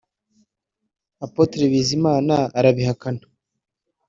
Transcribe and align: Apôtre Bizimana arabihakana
Apôtre 1.25 1.63
Bizimana 1.71 2.35
arabihakana 2.59 3.25